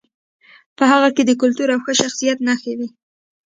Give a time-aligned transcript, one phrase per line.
[0.77, 2.87] په هغې کې د کلتور او ښه شخصیت نښې وې